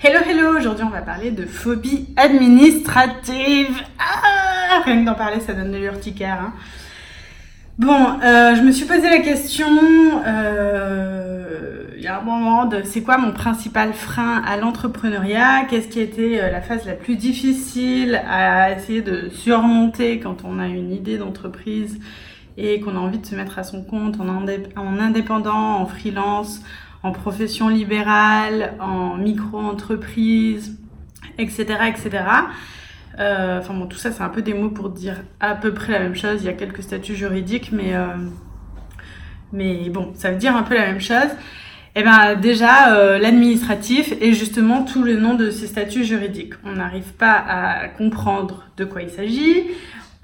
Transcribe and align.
Hello 0.00 0.20
hello, 0.24 0.56
aujourd'hui 0.56 0.84
on 0.84 0.90
va 0.90 1.02
parler 1.02 1.32
de 1.32 1.44
phobie 1.44 2.06
administrative. 2.16 3.82
Ah, 3.98 4.80
rien 4.84 5.00
que 5.00 5.04
d'en 5.04 5.14
parler 5.14 5.40
ça 5.40 5.54
donne 5.54 5.72
de 5.72 5.76
l'urticaire. 5.76 6.38
Hein. 6.40 6.52
Bon, 7.78 8.20
euh, 8.22 8.54
je 8.54 8.62
me 8.62 8.70
suis 8.70 8.86
posé 8.86 9.10
la 9.10 9.18
question 9.18 9.66
euh, 10.24 11.82
il 11.96 12.02
y 12.04 12.06
a 12.06 12.16
un 12.16 12.22
moment 12.22 12.66
de 12.66 12.82
c'est 12.84 13.02
quoi 13.02 13.18
mon 13.18 13.32
principal 13.32 13.92
frein 13.92 14.40
à 14.46 14.56
l'entrepreneuriat? 14.56 15.64
Qu'est-ce 15.68 15.88
qui 15.88 15.98
a 15.98 16.04
été 16.04 16.40
euh, 16.40 16.48
la 16.52 16.60
phase 16.60 16.86
la 16.86 16.94
plus 16.94 17.16
difficile 17.16 18.22
à 18.30 18.70
essayer 18.70 19.02
de 19.02 19.30
surmonter 19.30 20.20
quand 20.20 20.44
on 20.44 20.60
a 20.60 20.68
une 20.68 20.92
idée 20.92 21.18
d'entreprise 21.18 21.98
et 22.56 22.78
qu'on 22.78 22.94
a 22.94 23.00
envie 23.00 23.18
de 23.18 23.26
se 23.26 23.34
mettre 23.34 23.58
à 23.58 23.64
son 23.64 23.82
compte 23.82 24.20
en, 24.20 24.28
en 24.28 25.00
indépendant, 25.00 25.80
en 25.80 25.86
freelance 25.86 26.62
en 27.02 27.12
profession 27.12 27.68
libérale, 27.68 28.74
en 28.80 29.16
micro-entreprise, 29.16 30.78
etc., 31.38 31.64
etc. 31.88 32.24
Euh, 33.18 33.58
enfin 33.58 33.74
bon, 33.74 33.86
tout 33.86 33.98
ça, 33.98 34.12
c'est 34.12 34.22
un 34.22 34.28
peu 34.28 34.42
des 34.42 34.54
mots 34.54 34.70
pour 34.70 34.90
dire 34.90 35.16
à 35.40 35.54
peu 35.54 35.74
près 35.74 35.92
la 35.92 36.00
même 36.00 36.14
chose. 36.14 36.42
Il 36.42 36.46
y 36.46 36.48
a 36.48 36.52
quelques 36.52 36.82
statuts 36.82 37.16
juridiques, 37.16 37.70
mais, 37.72 37.94
euh, 37.94 38.06
mais 39.52 39.88
bon, 39.90 40.12
ça 40.14 40.30
veut 40.30 40.38
dire 40.38 40.56
un 40.56 40.62
peu 40.62 40.74
la 40.74 40.86
même 40.86 41.00
chose. 41.00 41.30
Eh 41.94 42.02
bien, 42.02 42.36
déjà, 42.36 42.94
euh, 42.94 43.18
l'administratif 43.18 44.12
est 44.20 44.32
justement 44.32 44.84
tout 44.84 45.02
le 45.02 45.16
nom 45.16 45.34
de 45.34 45.50
ces 45.50 45.66
statuts 45.66 46.04
juridiques. 46.04 46.54
On 46.64 46.74
n'arrive 46.74 47.12
pas 47.14 47.32
à 47.32 47.88
comprendre 47.88 48.64
de 48.76 48.84
quoi 48.84 49.02
il 49.02 49.10
s'agit. 49.10 49.64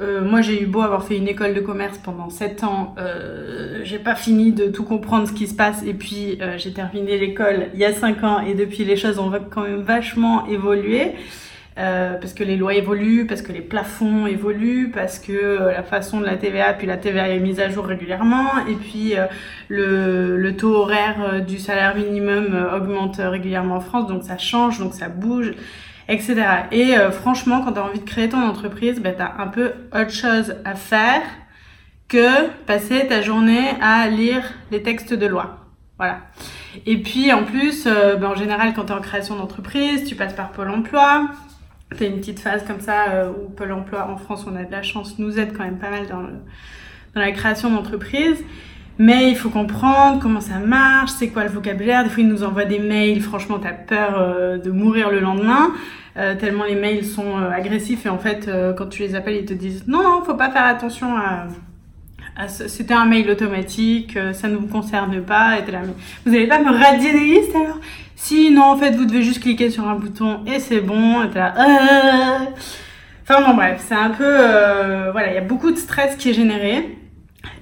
Euh, 0.01 0.23
moi, 0.23 0.41
j'ai 0.41 0.61
eu 0.61 0.67
beau 0.67 0.83
avoir 0.83 1.05
fait 1.05 1.17
une 1.17 1.29
école 1.29 1.55
de 1.55 1.61
commerce 1.61 1.99
pendant 1.99 2.29
7 2.29 2.65
ans, 2.65 2.97
euh, 2.99 3.81
j'ai 3.85 4.01
pas 4.01 4.17
fini 4.17 4.51
de 4.51 4.67
tout 4.67 4.83
comprendre 4.83 5.29
ce 5.29 5.33
qui 5.33 5.47
se 5.47 5.55
passe. 5.55 5.85
Et 5.85 5.95
puis, 5.95 6.39
euh, 6.41 6.59
j'ai 6.59 6.73
terminé 6.73 7.17
l'école 7.17 7.69
il 7.75 7.81
y 7.81 7.85
a 7.85 7.93
5 7.93 8.25
ans 8.25 8.41
et 8.41 8.55
depuis, 8.55 8.85
les 8.85 8.97
choses 8.97 9.19
ont 9.19 9.31
quand 9.51 9.63
même 9.63 9.83
vachement 9.83 10.47
évolué. 10.49 11.13
Euh, 11.77 12.15
parce 12.21 12.35
que 12.35 12.45
les 12.45 12.57
lois 12.57 12.75
évoluent, 12.75 13.27
parce 13.27 13.43
que 13.43 13.51
les 13.51 13.61
plafonds 13.61 14.29
évoluent, 14.29 14.93
parce 14.93 15.19
que 15.19 15.59
la 15.73 15.83
façon 15.83 16.21
de 16.21 16.25
la 16.25 16.37
TVA, 16.37 16.73
puis 16.73 16.87
la 16.87 16.97
TVA 16.97 17.31
est 17.31 17.41
mise 17.41 17.59
à 17.59 17.69
jour 17.69 17.85
régulièrement, 17.85 18.47
et 18.69 18.75
puis 18.75 19.15
le, 19.67 20.37
le, 20.37 20.57
taux 20.57 20.73
horaire 20.73 21.45
du 21.45 21.59
salaire 21.59 21.97
minimum 21.97 22.57
augmente 22.73 23.17
régulièrement 23.19 23.79
en 23.79 23.81
France, 23.81 24.07
donc 24.07 24.23
ça 24.23 24.39
change, 24.39 24.79
donc 24.79 24.95
ça 24.95 25.09
bouge 25.09 25.51
etc. 26.09 26.37
Et 26.71 26.97
euh, 26.97 27.11
franchement, 27.11 27.63
quand 27.63 27.73
tu 27.73 27.79
as 27.79 27.85
envie 27.85 28.01
de 28.01 28.05
créer 28.05 28.29
ton 28.29 28.43
entreprise, 28.43 29.01
ben, 29.01 29.15
tu 29.15 29.23
as 29.23 29.35
un 29.39 29.49
peu 29.49 29.73
autre 29.93 30.11
chose 30.11 30.57
à 30.65 30.75
faire 30.75 31.23
que 32.09 32.49
passer 32.67 33.07
ta 33.07 33.23
journée 33.23 33.71
à 33.81 34.09
lire 34.09 34.43
les 34.71 34.83
textes 34.83 35.15
de 35.15 35.27
loi. 35.27 35.61
Voilà. 35.97 36.21
Et 36.87 36.99
puis 36.99 37.33
en 37.33 37.45
plus, 37.45 37.87
euh, 37.87 38.17
ben, 38.17 38.29
en 38.29 38.35
général, 38.35 38.75
quand 38.75 38.87
tu 38.87 38.93
es 38.93 38.97
en 38.97 39.01
création 39.01 39.37
d'entreprise, 39.37 40.05
tu 40.05 40.15
passes 40.15 40.35
par 40.35 40.51
Pôle 40.53 40.71
Emploi. 40.71 41.29
Tu 41.97 42.05
une 42.05 42.19
petite 42.19 42.41
phase 42.41 42.67
comme 42.67 42.81
ça 42.81 43.11
euh, 43.11 43.31
où 43.31 43.51
Pôle 43.51 43.73
Emploi 43.73 44.09
en 44.11 44.17
France, 44.17 44.47
on 44.51 44.57
a 44.57 44.65
de 44.65 44.73
la 44.73 44.83
chance, 44.83 45.19
nous 45.19 45.39
aide 45.39 45.57
quand 45.57 45.65
même 45.65 45.79
pas 45.79 45.91
mal 45.91 46.09
dans, 46.09 46.23
dans 46.23 47.21
la 47.21 47.31
création 47.31 47.71
d'entreprise. 47.71 48.43
Mais 48.99 49.29
il 49.29 49.37
faut 49.37 49.49
comprendre 49.51 50.21
comment 50.21 50.41
ça 50.41 50.59
marche, 50.59 51.11
c'est 51.19 51.29
quoi 51.29 51.43
le 51.43 51.51
vocabulaire. 51.51 52.05
Des 52.05 52.11
fois, 52.11 52.23
ils 52.23 52.29
nous 52.29 52.45
envoient 52.45 52.65
des 52.65 52.79
mails. 52.79 53.21
Franchement, 53.21 53.59
t'as 53.59 53.73
peur 53.73 54.15
euh, 54.17 54.57
de 54.59 54.71
mourir 54.71 55.11
le 55.11 55.19
lendemain. 55.19 55.73
Euh, 56.17 56.37
tellement 56.37 56.63
les 56.63 56.77
mails 56.77 57.05
sont 57.05 57.39
euh, 57.39 57.51
agressifs. 57.51 58.07
Et 58.07 58.09
en 58.09 58.19
fait, 58.19 58.49
quand 58.77 58.87
tu 58.87 59.03
les 59.03 59.17
appelles, 59.17 59.37
ils 59.37 59.45
te 59.45 59.53
disent 59.53 59.85
non, 59.89 60.03
non, 60.03 60.23
faut 60.25 60.35
pas 60.35 60.51
faire 60.51 60.65
attention 60.65 61.17
à, 61.17 61.49
à 62.37 62.47
ce... 62.47 62.69
C'était 62.69 62.95
un 62.95 63.05
mail 63.05 63.29
automatique, 63.29 64.17
ça 64.33 64.47
ne 64.47 64.55
vous 64.55 64.69
concerne 64.69 65.21
pas. 65.23 65.59
Et 65.59 65.69
là, 65.73 65.81
mais 65.83 65.93
vous 66.25 66.31
n'allez 66.33 66.47
pas 66.47 66.61
me 66.61 66.71
radier 66.71 67.13
des 67.13 67.25
listes 67.25 67.55
alors? 67.57 67.79
Si, 68.15 68.53
non, 68.53 68.63
en 68.63 68.77
fait, 68.77 68.93
vous 68.93 69.07
devez 69.07 69.23
juste 69.23 69.43
cliquer 69.43 69.71
sur 69.71 69.89
un 69.89 69.97
bouton 69.97 70.45
et 70.47 70.61
c'est 70.61 70.81
bon. 70.81 71.25
Et 71.25 71.35
là, 71.35 71.53
Enfin 73.27 73.43
bon, 73.45 73.55
bref, 73.55 73.83
c'est 73.89 73.95
un 73.95 74.11
peu... 74.11 75.11
voilà, 75.11 75.33
il 75.33 75.35
y 75.35 75.39
a 75.39 75.45
beaucoup 75.45 75.73
de 75.73 75.77
stress 75.77 76.15
qui 76.15 76.31
est 76.31 76.35
généré. 76.35 76.97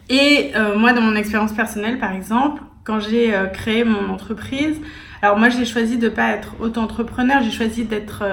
Et 0.08 0.52
euh, 0.56 0.76
moi, 0.76 0.92
dans 0.92 1.00
mon 1.00 1.14
expérience 1.14 1.52
personnelle, 1.52 1.98
par 1.98 2.12
exemple, 2.12 2.62
quand 2.84 3.00
j'ai 3.00 3.34
euh, 3.34 3.46
créé 3.46 3.84
mon 3.84 4.08
entreprise, 4.10 4.80
alors 5.22 5.38
moi, 5.38 5.48
j'ai 5.48 5.64
choisi 5.64 5.98
de 5.98 6.08
pas 6.08 6.32
être 6.32 6.54
auto-entrepreneur, 6.60 7.42
j'ai 7.42 7.52
choisi 7.52 7.84
d'être 7.84 8.24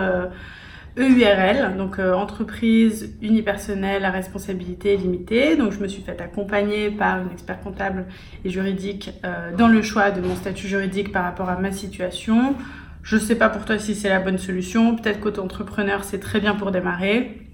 EURL, 0.98 1.74
e 1.74 1.78
donc 1.78 2.00
euh, 2.00 2.14
entreprise 2.14 3.16
unipersonnelle 3.22 4.06
à 4.06 4.10
responsabilité 4.10 4.98
limitée. 4.98 5.56
Donc, 5.56 5.72
je 5.72 5.80
me 5.80 5.88
suis 5.88 6.02
fait 6.02 6.20
accompagner 6.20 6.90
par 6.90 7.22
une 7.22 7.32
expert 7.32 7.62
comptable 7.62 8.06
et 8.44 8.50
juridique 8.50 9.12
dans 9.58 9.68
le 9.68 9.82
choix 9.84 10.10
de 10.10 10.20
mon 10.22 10.36
statut 10.36 10.68
juridique 10.68 11.12
par 11.12 11.24
rapport 11.24 11.50
à 11.50 11.58
ma 11.58 11.72
situation. 11.72 12.56
Je 13.04 13.16
ne 13.16 13.22
sais 13.22 13.36
pas 13.36 13.50
pour 13.50 13.66
toi 13.66 13.78
si 13.78 13.96
c'est 13.96 14.10
la 14.10 14.20
bonne 14.20 14.38
solution. 14.40 14.96
Peut-être 14.96 15.20
qu'auto-entrepreneur, 15.20 16.04
c'est 16.04 16.20
très 16.20 16.40
bien 16.40 16.56
pour 16.56 16.72
démarrer. 16.72 17.49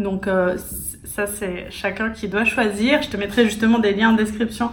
Donc 0.00 0.26
euh, 0.26 0.56
ça 1.04 1.26
c'est 1.26 1.66
chacun 1.70 2.10
qui 2.10 2.28
doit 2.28 2.44
choisir. 2.44 3.02
Je 3.02 3.08
te 3.08 3.16
mettrai 3.16 3.44
justement 3.44 3.78
des 3.78 3.92
liens 3.92 4.10
en 4.10 4.14
description 4.14 4.70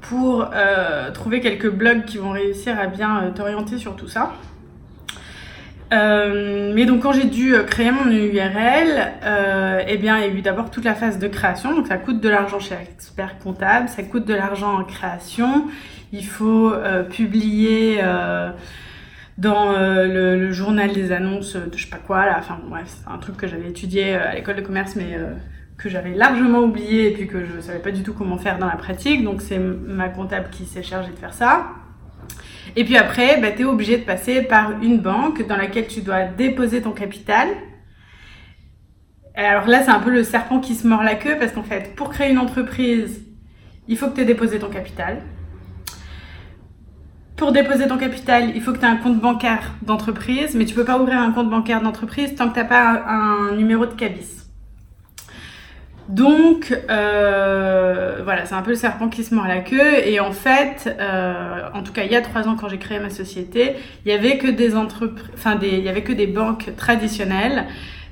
pour 0.00 0.50
euh, 0.54 1.10
trouver 1.10 1.40
quelques 1.40 1.70
blogs 1.70 2.04
qui 2.04 2.18
vont 2.18 2.30
réussir 2.30 2.78
à 2.78 2.86
bien 2.86 3.22
euh, 3.22 3.30
t'orienter 3.30 3.78
sur 3.78 3.96
tout 3.96 4.08
ça. 4.08 4.32
mais 5.90 6.84
donc 6.86 7.00
quand 7.02 7.12
j'ai 7.12 7.24
dû 7.24 7.54
créer 7.66 7.90
mon 7.90 8.10
URL, 8.10 9.12
eh 9.88 9.96
bien 9.96 10.18
il 10.18 10.22
y 10.22 10.26
a 10.26 10.28
eu 10.28 10.42
d'abord 10.42 10.70
toute 10.70 10.84
la 10.84 10.94
phase 10.94 11.18
de 11.18 11.28
création, 11.28 11.74
donc 11.74 11.86
ça 11.86 11.96
coûte 11.96 12.20
de 12.20 12.28
l'argent 12.28 12.60
chez 12.60 12.74
expert 12.74 13.38
comptable, 13.38 13.88
ça 13.88 14.02
coûte 14.02 14.26
de 14.26 14.34
l'argent 14.34 14.78
en 14.78 14.84
création, 14.84 15.66
il 16.12 16.26
faut 16.26 16.72
publier 17.10 18.02
dans 19.38 19.72
euh, 19.72 20.36
le, 20.36 20.52
journal 20.52 20.92
des 20.92 21.12
annonces 21.12 21.54
de 21.54 21.76
je 21.76 21.84
sais 21.84 21.90
pas 21.90 21.98
quoi, 21.98 22.26
là. 22.26 22.36
Enfin, 22.38 22.58
bref, 22.68 22.86
c'est 22.86 23.10
un 23.10 23.18
truc 23.18 23.36
que 23.36 23.46
j'avais 23.46 23.68
étudié 23.68 24.14
euh, 24.14 24.30
à 24.30 24.34
l'école 24.34 24.56
de 24.56 24.62
commerce, 24.62 24.96
mais 24.96 25.14
euh, 25.14 25.32
que 25.78 25.88
j'avais 25.88 26.12
largement 26.12 26.58
oublié 26.58 27.08
et 27.08 27.14
puis 27.14 27.28
que 27.28 27.44
je 27.44 27.60
savais 27.60 27.78
pas 27.78 27.92
du 27.92 28.02
tout 28.02 28.12
comment 28.12 28.36
faire 28.36 28.58
dans 28.58 28.66
la 28.66 28.76
pratique. 28.76 29.22
Donc, 29.22 29.40
c'est 29.40 29.58
ma 29.58 30.08
comptable 30.08 30.50
qui 30.50 30.66
s'est 30.66 30.82
chargée 30.82 31.12
de 31.12 31.16
faire 31.16 31.32
ça. 31.32 31.68
Et 32.74 32.84
puis 32.84 32.96
après, 32.96 33.40
bah, 33.40 33.52
tu 33.52 33.62
es 33.62 33.64
obligé 33.64 33.96
de 33.96 34.04
passer 34.04 34.42
par 34.42 34.82
une 34.82 34.98
banque 34.98 35.46
dans 35.46 35.56
laquelle 35.56 35.86
tu 35.86 36.00
dois 36.00 36.24
déposer 36.24 36.82
ton 36.82 36.90
capital. 36.90 37.48
Alors 39.36 39.68
là, 39.68 39.84
c'est 39.84 39.90
un 39.90 40.00
peu 40.00 40.10
le 40.10 40.24
serpent 40.24 40.58
qui 40.58 40.74
se 40.74 40.86
mord 40.86 41.04
la 41.04 41.14
queue 41.14 41.36
parce 41.38 41.52
qu'en 41.52 41.62
fait, 41.62 41.94
pour 41.94 42.10
créer 42.10 42.30
une 42.30 42.38
entreprise, 42.38 43.24
il 43.86 43.96
faut 43.96 44.08
que 44.08 44.16
tu 44.16 44.22
aies 44.22 44.26
déposé 44.26 44.58
ton 44.58 44.68
capital. 44.68 45.22
Pour 47.38 47.52
déposer 47.52 47.86
ton 47.86 47.98
capital, 47.98 48.50
il 48.56 48.60
faut 48.60 48.72
que 48.72 48.78
tu 48.78 48.84
aies 48.84 48.88
un 48.88 48.96
compte 48.96 49.20
bancaire 49.20 49.70
d'entreprise, 49.82 50.56
mais 50.56 50.64
tu 50.64 50.74
peux 50.74 50.84
pas 50.84 50.98
ouvrir 50.98 51.18
un 51.18 51.30
compte 51.30 51.48
bancaire 51.48 51.80
d'entreprise 51.80 52.34
tant 52.34 52.48
que 52.48 52.54
tu 52.54 52.58
n'as 52.58 52.66
pas 52.66 53.04
un, 53.06 53.54
numéro 53.54 53.86
de 53.86 53.92
cabis. 53.92 54.42
Donc, 56.08 56.76
euh, 56.90 58.22
voilà, 58.24 58.44
c'est 58.44 58.56
un 58.56 58.62
peu 58.62 58.70
le 58.70 58.76
serpent 58.76 59.08
qui 59.08 59.22
se 59.22 59.32
mord 59.32 59.46
la 59.46 59.60
queue. 59.60 60.04
Et 60.04 60.18
en 60.18 60.32
fait, 60.32 60.92
euh, 60.98 61.68
en 61.74 61.84
tout 61.84 61.92
cas, 61.92 62.02
il 62.02 62.10
y 62.10 62.16
a 62.16 62.22
trois 62.22 62.48
ans, 62.48 62.56
quand 62.56 62.68
j'ai 62.68 62.78
créé 62.78 62.98
ma 62.98 63.10
société, 63.10 63.76
il 64.04 64.10
y 64.10 64.14
avait 64.14 64.36
que 64.36 64.50
des 64.50 66.26
banques 66.26 66.74
traditionnelles 66.76 67.66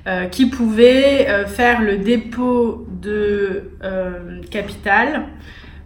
euh, 0.07 0.27
qui 0.27 0.45
pouvaient 0.45 1.27
faire 1.47 1.81
le 1.81 1.97
dépôt 1.97 2.87
de 3.01 3.71
capital 4.49 5.25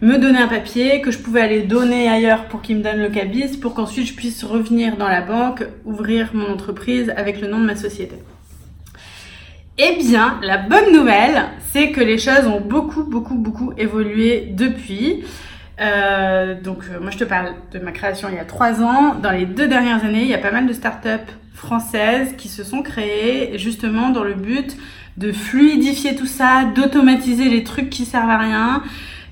me 0.01 0.17
donner 0.17 0.39
un 0.39 0.47
papier 0.47 1.01
que 1.01 1.11
je 1.11 1.19
pouvais 1.19 1.41
aller 1.41 1.61
donner 1.61 2.09
ailleurs 2.09 2.45
pour 2.45 2.61
qu'il 2.61 2.77
me 2.77 2.83
donne 2.83 2.99
le 2.99 3.09
cabis 3.09 3.55
pour 3.57 3.75
qu'ensuite 3.75 4.07
je 4.07 4.13
puisse 4.13 4.43
revenir 4.43 4.97
dans 4.97 5.07
la 5.07 5.21
banque, 5.21 5.63
ouvrir 5.85 6.31
mon 6.33 6.51
entreprise 6.51 7.13
avec 7.15 7.39
le 7.39 7.47
nom 7.47 7.59
de 7.59 7.65
ma 7.65 7.75
société. 7.75 8.15
Eh 9.77 9.97
bien, 9.97 10.39
la 10.43 10.57
bonne 10.57 10.91
nouvelle, 10.91 11.43
c'est 11.71 11.91
que 11.91 12.01
les 12.01 12.17
choses 12.17 12.45
ont 12.45 12.61
beaucoup, 12.61 13.03
beaucoup, 13.03 13.35
beaucoup 13.35 13.73
évolué 13.77 14.49
depuis. 14.51 15.23
Euh, 15.79 16.59
donc, 16.59 16.79
euh, 16.83 16.99
moi, 16.99 17.09
je 17.09 17.17
te 17.17 17.23
parle 17.23 17.53
de 17.71 17.79
ma 17.79 17.91
création 17.91 18.27
il 18.29 18.35
y 18.35 18.39
a 18.39 18.45
trois 18.45 18.81
ans. 18.81 19.15
Dans 19.15 19.31
les 19.31 19.45
deux 19.45 19.67
dernières 19.67 20.03
années, 20.03 20.21
il 20.21 20.27
y 20.27 20.33
a 20.33 20.39
pas 20.39 20.51
mal 20.51 20.67
de 20.67 20.73
startups 20.73 21.31
françaises 21.53 22.35
qui 22.37 22.47
se 22.47 22.63
sont 22.63 22.81
créées 22.81 23.57
justement 23.57 24.09
dans 24.09 24.23
le 24.23 24.33
but 24.33 24.75
de 25.17 25.31
fluidifier 25.31 26.15
tout 26.15 26.25
ça, 26.25 26.65
d'automatiser 26.75 27.49
les 27.49 27.63
trucs 27.63 27.89
qui 27.89 28.05
servent 28.05 28.29
à 28.29 28.37
rien, 28.37 28.83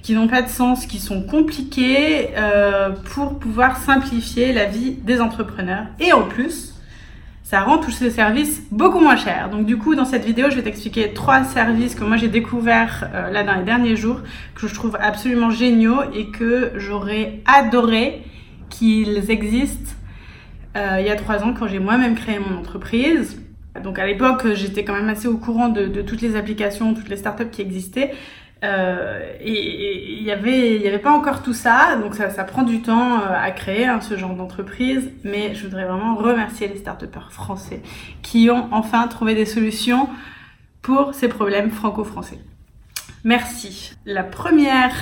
qui 0.01 0.13
n'ont 0.13 0.27
pas 0.27 0.41
de 0.41 0.49
sens, 0.49 0.85
qui 0.85 0.99
sont 0.99 1.23
compliqués 1.23 2.29
euh, 2.37 2.91
pour 3.13 3.39
pouvoir 3.39 3.77
simplifier 3.77 4.53
la 4.53 4.65
vie 4.65 4.91
des 4.91 5.19
entrepreneurs. 5.21 5.85
Et 5.99 6.13
en 6.13 6.23
plus, 6.23 6.75
ça 7.43 7.61
rend 7.61 7.79
tous 7.79 7.91
ces 7.91 8.11
services 8.11 8.61
beaucoup 8.71 8.99
moins 8.99 9.15
chers. 9.15 9.49
Donc 9.49 9.65
du 9.65 9.77
coup, 9.77 9.95
dans 9.95 10.05
cette 10.05 10.23
vidéo, 10.23 10.49
je 10.49 10.55
vais 10.55 10.61
t'expliquer 10.61 11.13
trois 11.13 11.43
services 11.43 11.95
que 11.95 12.03
moi 12.03 12.15
j'ai 12.15 12.27
découverts 12.27 13.09
euh, 13.13 13.31
là 13.31 13.43
dans 13.43 13.55
les 13.55 13.63
derniers 13.63 13.95
jours, 13.95 14.21
que 14.55 14.67
je 14.67 14.73
trouve 14.73 14.97
absolument 15.01 15.49
géniaux 15.49 16.01
et 16.13 16.27
que 16.27 16.71
j'aurais 16.75 17.41
adoré 17.45 18.23
qu'ils 18.69 19.31
existent 19.31 19.93
euh, 20.77 20.97
il 20.99 21.07
y 21.07 21.09
a 21.09 21.15
trois 21.15 21.43
ans 21.43 21.53
quand 21.57 21.67
j'ai 21.67 21.79
moi-même 21.79 22.15
créé 22.15 22.37
mon 22.39 22.57
entreprise. 22.57 23.41
Donc 23.83 23.97
à 23.97 24.05
l'époque, 24.05 24.53
j'étais 24.53 24.83
quand 24.83 24.93
même 24.93 25.09
assez 25.09 25.27
au 25.27 25.37
courant 25.37 25.69
de, 25.69 25.87
de, 25.87 26.01
toutes 26.01 26.21
les 26.21 26.35
applications, 26.35 26.93
toutes 26.93 27.09
les 27.09 27.17
startups 27.17 27.49
qui 27.51 27.61
existaient. 27.61 28.13
Euh, 28.63 29.21
et 29.39 30.17
il 30.17 30.23
y 30.23 30.31
avait, 30.31 30.77
y 30.77 30.87
avait 30.87 30.99
pas 30.99 31.11
encore 31.11 31.43
tout 31.43 31.53
ça, 31.53 31.95
donc 31.95 32.13
ça, 32.13 32.29
ça 32.29 32.43
prend 32.43 32.63
du 32.63 32.81
temps 32.81 33.21
euh, 33.21 33.33
à 33.33 33.51
créer 33.51 33.85
hein, 33.85 34.01
ce 34.01 34.17
genre 34.17 34.33
d'entreprise. 34.35 35.11
Mais 35.23 35.55
je 35.55 35.63
voudrais 35.63 35.85
vraiment 35.85 36.15
remercier 36.15 36.67
les 36.67 36.77
start 36.77 37.05
français 37.29 37.81
qui 38.21 38.49
ont 38.49 38.67
enfin 38.71 39.07
trouvé 39.07 39.33
des 39.33 39.45
solutions 39.45 40.09
pour 40.81 41.13
ces 41.13 41.29
problèmes 41.29 41.71
franco-français. 41.71 42.39
Merci. 43.23 43.93
La 44.05 44.23
première 44.23 44.93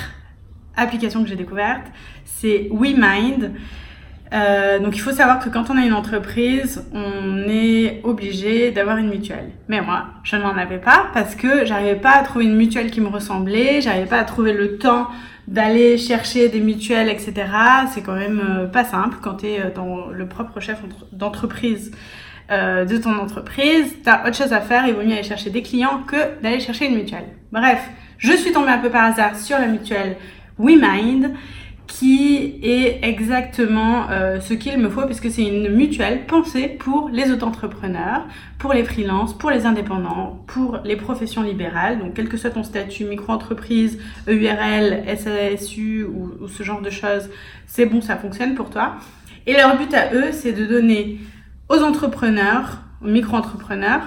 application 0.76 1.22
que 1.22 1.28
j'ai 1.28 1.36
découverte, 1.36 1.86
c'est 2.24 2.68
WeMind. 2.70 3.52
Euh, 4.32 4.78
donc 4.78 4.96
il 4.96 5.00
faut 5.00 5.12
savoir 5.12 5.38
que 5.38 5.48
quand 5.48 5.70
on 5.70 5.78
a 5.78 5.84
une 5.84 5.92
entreprise, 5.92 6.84
on 6.92 7.48
est 7.48 8.00
obligé 8.04 8.70
d'avoir 8.70 8.98
une 8.98 9.08
mutuelle. 9.08 9.50
Mais 9.68 9.80
moi, 9.80 10.06
je 10.22 10.36
n'en 10.36 10.56
avais 10.56 10.78
pas 10.78 11.06
parce 11.14 11.34
que 11.34 11.64
j'arrivais 11.64 11.96
pas 11.96 12.12
à 12.12 12.22
trouver 12.22 12.44
une 12.44 12.56
mutuelle 12.56 12.90
qui 12.90 13.00
me 13.00 13.08
ressemblait, 13.08 13.80
j'arrivais 13.80 14.06
pas 14.06 14.18
à 14.18 14.24
trouver 14.24 14.52
le 14.52 14.78
temps 14.78 15.08
d'aller 15.46 15.96
chercher 15.96 16.50
des 16.50 16.60
mutuelles, 16.60 17.08
etc. 17.08 17.32
C'est 17.92 18.02
quand 18.02 18.16
même 18.16 18.40
euh, 18.40 18.66
pas 18.66 18.84
simple 18.84 19.16
quand 19.22 19.36
tu 19.36 19.46
es 19.46 19.60
euh, 19.60 19.70
dans 19.74 20.08
le 20.08 20.28
propre 20.28 20.60
chef 20.60 20.78
d'entreprise 21.12 21.92
de 22.50 22.96
ton 22.96 23.14
entreprise. 23.18 23.94
Tu 24.02 24.08
as 24.08 24.26
autre 24.26 24.34
chose 24.34 24.54
à 24.54 24.62
faire, 24.62 24.86
il 24.86 24.94
vaut 24.94 25.02
mieux 25.02 25.12
aller 25.12 25.22
chercher 25.22 25.50
des 25.50 25.60
clients 25.60 26.02
que 26.06 26.40
d'aller 26.42 26.60
chercher 26.60 26.86
une 26.86 26.94
mutuelle. 26.94 27.26
Bref, 27.52 27.78
je 28.16 28.32
suis 28.32 28.52
tombée 28.52 28.70
un 28.70 28.78
peu 28.78 28.88
par 28.88 29.04
hasard 29.04 29.36
sur 29.36 29.58
la 29.58 29.66
mutuelle 29.66 30.16
WeMind 30.58 31.34
qui 31.88 32.60
est 32.62 33.00
exactement 33.02 34.08
euh, 34.10 34.40
ce 34.40 34.54
qu'il 34.54 34.78
me 34.78 34.90
faut 34.90 35.06
puisque 35.06 35.30
c'est 35.30 35.42
une 35.42 35.74
mutuelle 35.74 36.26
pensée 36.26 36.68
pour 36.68 37.08
les 37.08 37.32
auto-entrepreneurs, 37.32 38.24
pour 38.58 38.74
les 38.74 38.84
freelances, 38.84 39.36
pour 39.36 39.50
les 39.50 39.66
indépendants, 39.66 40.44
pour 40.46 40.78
les 40.84 40.96
professions 40.96 41.42
libérales. 41.42 41.98
Donc 41.98 42.14
quel 42.14 42.28
que 42.28 42.36
soit 42.36 42.50
ton 42.50 42.62
statut, 42.62 43.04
micro-entreprise, 43.04 43.98
EURL, 44.28 45.02
SASU 45.16 46.04
ou, 46.04 46.46
ce 46.46 46.62
genre 46.62 46.82
de 46.82 46.90
choses, 46.90 47.30
c'est 47.66 47.86
bon, 47.86 48.00
ça 48.02 48.16
fonctionne 48.16 48.54
pour 48.54 48.70
toi. 48.70 48.96
Et 49.46 49.54
leur 49.54 49.76
but 49.76 49.92
à 49.94 50.12
eux, 50.12 50.30
c'est 50.32 50.52
de 50.52 50.66
donner 50.66 51.18
aux 51.70 51.82
entrepreneurs, 51.82 52.82
aux 53.02 53.08
micro-entrepreneurs, 53.08 54.02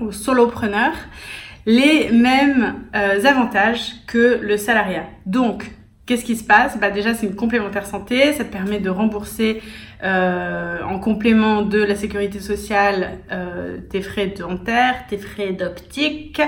aux 0.00 0.12
solopreneurs, 0.12 0.96
les 1.66 2.10
mêmes 2.10 2.80
euh, 2.96 3.24
avantages 3.24 3.92
que 4.06 4.40
le 4.42 4.56
salariat. 4.56 5.04
Donc, 5.26 5.70
Qu'est-ce 6.04 6.24
qui 6.24 6.34
se 6.34 6.42
passe? 6.42 6.78
Bah 6.80 6.90
Déjà, 6.90 7.14
c'est 7.14 7.26
une 7.26 7.36
complémentaire 7.36 7.86
santé. 7.86 8.32
Ça 8.32 8.44
te 8.44 8.50
permet 8.50 8.80
de 8.80 8.90
rembourser 8.90 9.62
euh, 10.02 10.82
en 10.82 10.98
complément 10.98 11.62
de 11.62 11.78
la 11.78 11.94
sécurité 11.94 12.40
sociale 12.40 13.20
euh, 13.30 13.78
tes 13.88 14.02
frais 14.02 14.26
dentaires, 14.26 15.06
tes 15.08 15.16
frais 15.16 15.52
d'optique, 15.52 16.42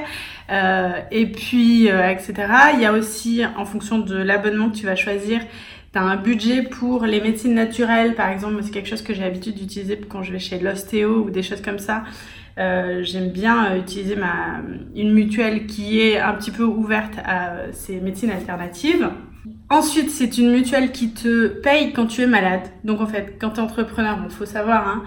euh, 0.50 0.90
et 1.12 1.26
puis 1.26 1.88
euh, 1.88 2.08
etc. 2.08 2.34
Il 2.74 2.80
y 2.80 2.84
a 2.84 2.92
aussi, 2.92 3.42
en 3.56 3.64
fonction 3.64 3.98
de 3.98 4.16
l'abonnement 4.16 4.70
que 4.70 4.76
tu 4.76 4.86
vas 4.86 4.96
choisir, 4.96 5.40
tu 5.92 5.98
as 6.00 6.02
un 6.02 6.16
budget 6.16 6.62
pour 6.62 7.06
les 7.06 7.20
médecines 7.20 7.54
naturelles. 7.54 8.16
Par 8.16 8.30
exemple, 8.30 8.56
c'est 8.62 8.72
quelque 8.72 8.88
chose 8.88 9.02
que 9.02 9.14
j'ai 9.14 9.22
l'habitude 9.22 9.54
d'utiliser 9.54 10.00
quand 10.08 10.24
je 10.24 10.32
vais 10.32 10.40
chez 10.40 10.58
l'ostéo 10.58 11.24
ou 11.26 11.30
des 11.30 11.44
choses 11.44 11.62
comme 11.62 11.78
ça. 11.78 12.02
Euh, 12.58 13.04
j'aime 13.04 13.30
bien 13.30 13.76
utiliser 13.76 14.16
ma, 14.16 14.60
une 14.96 15.12
mutuelle 15.12 15.66
qui 15.66 16.00
est 16.00 16.18
un 16.18 16.32
petit 16.34 16.50
peu 16.50 16.64
ouverte 16.64 17.14
à 17.24 17.72
ces 17.72 18.00
médecines 18.00 18.30
alternatives. 18.30 19.10
Ensuite, 19.74 20.08
c'est 20.10 20.38
une 20.38 20.52
mutuelle 20.52 20.92
qui 20.92 21.10
te 21.10 21.48
paye 21.48 21.92
quand 21.92 22.06
tu 22.06 22.22
es 22.22 22.28
malade. 22.28 22.60
Donc 22.84 23.00
en 23.00 23.08
fait, 23.08 23.38
quand 23.40 23.50
tu 23.50 23.56
es 23.56 23.60
entrepreneur, 23.60 24.16
il 24.22 24.30
faut 24.30 24.46
savoir, 24.46 24.86
hein, 24.86 25.02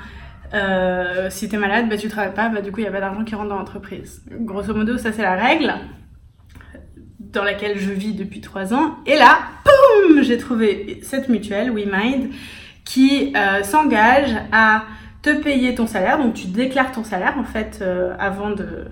euh, 0.53 1.29
si 1.29 1.47
tu 1.47 1.55
es 1.55 1.57
malade, 1.57 1.87
bah, 1.87 1.95
tu 1.95 2.09
travailles 2.09 2.33
pas, 2.33 2.49
bah, 2.49 2.59
du 2.59 2.73
coup, 2.73 2.79
il 2.79 2.81
n'y 2.81 2.89
a 2.89 2.91
pas 2.91 2.99
d'argent 2.99 3.23
qui 3.23 3.33
rentre 3.33 3.47
dans 3.47 3.59
l'entreprise. 3.59 4.21
Grosso 4.29 4.73
modo, 4.73 4.97
ça 4.97 5.13
c'est 5.13 5.21
la 5.21 5.35
règle 5.35 5.73
dans 7.17 7.45
laquelle 7.45 7.77
je 7.77 7.93
vis 7.93 8.11
depuis 8.11 8.41
trois 8.41 8.73
ans. 8.73 8.97
Et 9.05 9.15
là, 9.15 9.39
boum, 9.63 10.21
j'ai 10.21 10.37
trouvé 10.37 10.99
cette 11.01 11.29
mutuelle, 11.29 11.71
WeMind, 11.71 12.31
qui 12.83 13.33
euh, 13.37 13.63
s'engage 13.63 14.35
à 14.51 14.83
payer 15.33 15.75
ton 15.75 15.87
salaire. 15.87 16.17
Donc 16.17 16.33
tu 16.33 16.47
déclares 16.47 16.91
ton 16.91 17.03
salaire 17.03 17.35
en 17.37 17.43
fait 17.43 17.79
euh, 17.81 18.13
avant 18.19 18.51
de, 18.51 18.87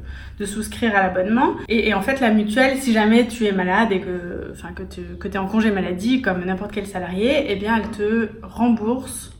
souscrire 0.45 0.95
à 0.95 1.03
l'abonnement. 1.03 1.55
Et, 1.69 1.93
en 1.93 2.01
fait 2.01 2.19
la 2.19 2.31
mutuelle, 2.31 2.77
si 2.77 2.93
jamais 2.93 3.27
tu 3.27 3.45
es 3.45 3.51
malade 3.51 3.91
et 3.91 4.01
que, 4.01 4.51
enfin, 4.51 4.69
que 4.73 4.83
tu 5.27 5.33
es 5.33 5.37
en 5.37 5.47
congé 5.47 5.71
maladie 5.71 6.21
comme 6.21 6.43
n'importe 6.43 6.71
quel 6.71 6.87
salarié, 6.87 7.45
eh 7.49 7.55
bien 7.55 7.77
elle 7.77 7.89
te 7.89 8.29
rembourse 8.43 9.33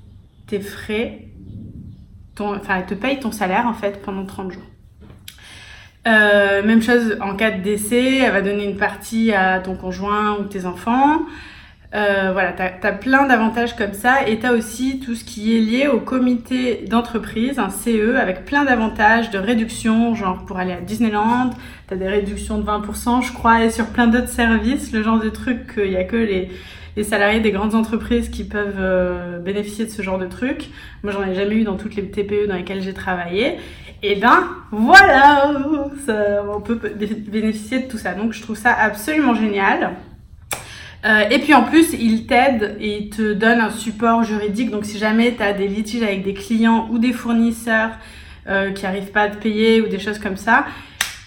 tes 0.47 0.59
frais, 0.59 1.27
ton, 2.35 2.55
enfin 2.55 2.77
elle 2.77 2.85
te 2.85 2.93
paye 2.93 3.19
ton 3.19 3.31
salaire 3.31 3.65
en 3.67 3.73
fait 3.73 4.01
pendant 4.01 4.25
30 4.25 4.51
jours. 4.51 4.63
Euh, 6.07 6.61
même 6.63 6.83
chose 6.83 7.17
en 7.19 7.35
cas 7.35 7.51
de 7.51 7.61
décès, 7.63 8.17
elle 8.19 8.31
va 8.31 8.41
donner 8.41 8.65
une 8.65 8.77
partie 8.77 9.33
à 9.33 9.59
ton 9.59 9.75
conjoint 9.75 10.37
ou 10.39 10.43
tes 10.43 10.65
enfants. 10.65 11.21
Euh, 11.95 12.31
voilà, 12.33 12.51
tu 12.51 12.61
as, 12.61 12.91
plein 12.91 13.25
d'avantages 13.25 13.73
comme 13.77 13.93
ça 13.93 14.27
et 14.27 14.39
tu 14.39 14.45
as 14.45 14.51
aussi 14.51 14.99
tout 14.99 15.15
ce 15.15 15.23
qui 15.23 15.55
est 15.55 15.61
lié 15.61 15.87
au 15.87 15.99
comité 16.01 16.83
d'entreprise, 16.89 17.57
un 17.57 17.69
CE, 17.69 18.17
avec 18.17 18.43
plein 18.43 18.65
d'avantages 18.65 19.29
de 19.29 19.37
réduction, 19.37 20.13
genre 20.13 20.43
pour 20.45 20.57
aller 20.57 20.73
à 20.73 20.81
Disneyland, 20.81 21.51
tu 21.87 21.93
as 21.93 21.97
des 21.97 22.09
réductions 22.09 22.57
de 22.57 22.65
20%, 22.65 23.25
je 23.25 23.31
crois, 23.31 23.63
et 23.63 23.69
sur 23.69 23.85
plein 23.87 24.07
d'autres 24.07 24.27
services, 24.27 24.91
le 24.91 25.03
genre 25.03 25.19
de 25.19 25.29
truc 25.29 25.73
qu'il 25.73 25.89
n'y 25.89 25.95
a 25.95 26.03
que 26.03 26.17
les, 26.17 26.49
les, 26.97 27.03
salariés 27.05 27.39
des 27.39 27.51
grandes 27.51 27.75
entreprises 27.75 28.27
qui 28.27 28.43
peuvent 28.43 28.75
euh, 28.77 29.39
bénéficier 29.39 29.85
de 29.85 29.89
ce 29.89 30.01
genre 30.01 30.17
de 30.17 30.27
truc. 30.27 30.71
Moi, 31.01 31.13
j'en 31.13 31.23
ai 31.23 31.33
jamais 31.33 31.55
eu 31.55 31.63
dans 31.63 31.77
toutes 31.77 31.95
les 31.95 32.03
TPE 32.03 32.47
dans 32.49 32.55
lesquelles 32.55 32.81
j'ai 32.81 32.93
travaillé. 32.93 33.55
Et 34.03 34.15
ben 34.15 34.49
voilà, 34.71 35.49
on 36.53 36.59
peut 36.59 36.75
bénéficier 36.75 37.79
de 37.79 37.87
tout 37.87 37.97
ça. 37.97 38.13
Donc 38.13 38.33
je 38.33 38.41
trouve 38.41 38.57
ça 38.57 38.73
absolument 38.73 39.33
génial. 39.33 39.95
Euh, 41.05 41.29
et 41.29 41.39
puis 41.39 41.53
en 41.53 41.63
plus, 41.63 41.93
il 41.93 42.25
t'aide 42.25 42.77
et 42.79 42.97
il 42.97 43.09
te 43.09 43.33
donne 43.33 43.59
un 43.61 43.69
support 43.69 44.23
juridique. 44.23 44.71
Donc 44.71 44.85
si 44.85 44.97
jamais 44.97 45.35
tu 45.35 45.43
as 45.43 45.53
des 45.53 45.67
litiges 45.67 46.03
avec 46.03 46.23
des 46.23 46.33
clients 46.33 46.87
ou 46.91 46.97
des 46.97 47.13
fournisseurs 47.13 47.91
euh, 48.47 48.71
qui 48.71 48.83
n'arrivent 48.83 49.11
pas 49.11 49.23
à 49.23 49.29
te 49.29 49.37
payer 49.37 49.81
ou 49.81 49.87
des 49.87 49.99
choses 49.99 50.17
comme 50.17 50.37
ça, 50.37 50.65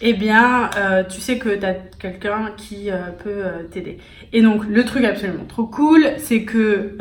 eh 0.01 0.15
bien, 0.15 0.71
euh, 0.77 1.03
tu 1.09 1.21
sais 1.21 1.39
que 1.39 1.49
tu 1.49 1.65
as 1.65 1.75
quelqu'un 1.99 2.53
qui 2.57 2.89
peut 3.23 3.43
t'aider. 3.71 3.99
Et 4.33 4.43
donc, 4.43 4.65
le 4.69 4.85
truc 4.85 5.05
absolument 5.05 5.45
trop 5.49 5.67
cool, 5.67 6.07
c'est 6.19 6.43
que 6.43 6.97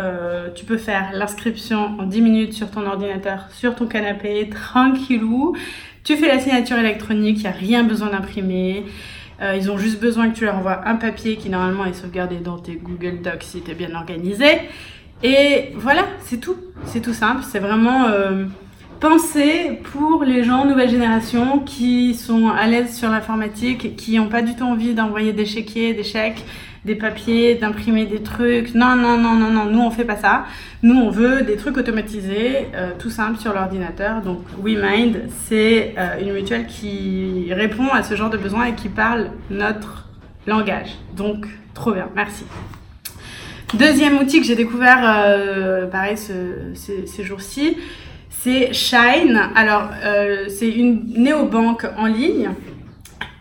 tu 0.56 0.66
peux 0.66 0.78
faire 0.78 1.12
l'inscription 1.14 2.00
en 2.00 2.04
10 2.08 2.22
minutes 2.22 2.54
sur 2.54 2.72
ton 2.72 2.88
ordinateur, 2.88 3.50
sur 3.52 3.76
ton 3.76 3.86
canapé, 3.86 4.50
tranquillou. 4.50 5.56
Tu 6.04 6.16
fais 6.16 6.28
la 6.28 6.40
signature 6.40 6.80
électronique, 6.80 7.38
il 7.38 7.42
n'y 7.42 7.48
a 7.48 7.52
rien 7.52 7.84
besoin 7.84 8.10
d'imprimer. 8.10 8.84
Euh, 9.42 9.56
ils 9.56 9.70
ont 9.70 9.78
juste 9.78 10.00
besoin 10.00 10.30
que 10.30 10.36
tu 10.36 10.46
leur 10.46 10.56
envoies 10.56 10.82
un 10.88 10.96
papier 10.96 11.36
qui 11.36 11.50
normalement 11.50 11.86
est 11.86 11.94
sauvegardé 11.94 12.38
dans 12.38 12.58
tes 12.58 12.74
Google 12.74 13.22
Docs 13.22 13.44
si 13.44 13.62
tu 13.62 13.74
bien 13.74 13.94
organisé. 13.96 14.48
Et 15.24 15.74
voilà, 15.76 16.06
c'est 16.22 16.38
tout. 16.38 16.56
C'est 16.86 17.02
tout 17.02 17.14
simple. 17.14 17.44
C'est 17.44 17.60
vraiment 17.60 18.06
euh, 18.06 18.46
pensé 19.00 19.80
pour 19.92 20.24
les 20.24 20.44
gens 20.44 20.66
nouvelle 20.66 20.90
génération 20.90 21.60
qui 21.60 22.16
sont 22.16 22.50
à 22.50 22.68
l'aise 22.68 22.96
sur 22.96 23.10
l'informatique, 23.10 23.96
qui 23.96 24.18
n'ont 24.18 24.30
pas 24.30 24.42
du 24.42 24.56
tout 24.56 24.64
envie 24.64 24.94
d'envoyer 24.94 25.34
des 25.34 25.46
chéquiers, 25.46 25.94
des 25.94 26.04
chèques, 26.04 26.44
des 26.88 26.96
papiers, 26.96 27.56
d'imprimer 27.56 28.06
des 28.06 28.24
trucs. 28.24 28.74
Non, 28.74 28.96
non, 28.96 29.18
non, 29.18 29.34
non, 29.34 29.52
non, 29.52 29.66
nous 29.66 29.82
on 29.82 29.92
fait 29.92 30.06
pas 30.06 30.16
ça. 30.16 30.46
Nous 30.82 30.96
on 30.96 31.12
veut 31.12 31.44
des 31.44 31.58
trucs 31.58 31.78
automatisés, 31.78 32.70
euh, 32.74 32.92
tout 32.98 33.10
simple 33.12 33.38
sur 33.38 33.54
l'ordinateur. 33.54 34.22
Donc 34.22 34.40
WeMind, 34.64 35.30
c'est 35.46 35.94
euh, 35.98 36.22
une 36.22 36.34
mutuelle 36.34 36.66
qui 36.66 37.50
répond 37.52 37.90
à 37.90 38.02
ce 38.02 38.16
genre 38.16 38.30
de 38.30 38.38
besoin 38.38 38.66
et 38.66 38.74
qui 38.74 38.90
parle 38.90 39.30
notre 39.52 40.08
langage. 40.48 40.96
Donc 41.16 41.46
trop 41.74 41.92
bien, 41.92 42.08
merci. 42.16 42.46
Deuxième 43.74 44.18
outil 44.18 44.40
que 44.40 44.46
j'ai 44.46 44.56
découvert, 44.56 45.00
euh, 45.04 45.88
pareil, 45.88 46.18
ce, 46.18 46.74
ces, 46.74 47.24
jours-ci, 47.26 47.76
c'est 48.30 48.72
Shine. 48.72 49.42
Alors, 49.56 49.90
c'est 50.48 50.70
une 50.70 51.04
néobanque 51.18 51.86
en 51.98 52.06
ligne 52.06 52.52